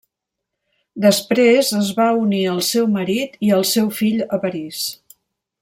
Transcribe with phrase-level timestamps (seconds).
[1.03, 4.85] Després es va unir al seu marit i al seu fill a París.